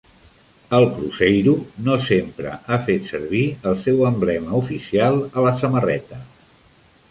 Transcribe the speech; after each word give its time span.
El 0.77 0.85
Cruzeiro 0.93 1.53
no 1.87 1.97
sempre 2.05 2.55
ha 2.55 2.79
fet 2.89 3.11
servir 3.11 3.43
el 3.73 3.79
seu 3.83 4.03
emblema 4.13 4.57
oficial 4.63 5.21
a 5.29 5.47
la 5.49 5.55
samarreta. 5.63 6.23